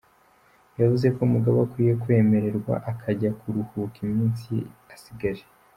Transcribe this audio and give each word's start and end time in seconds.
Yavuze 0.79 1.07
ko 1.15 1.21
Mugabe 1.31 1.57
akwiye 1.65 1.93
kwemererwa 2.01 2.73
akajya 2.91 3.29
kuruhuka 3.39 3.95
iminsi 4.07 4.45
ye 4.59 4.63
asigaje. 4.95 5.45